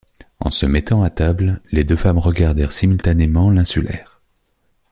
[0.39, 4.19] En se mettant à table, les deux femmes regardèrent simultanément l’insulaire.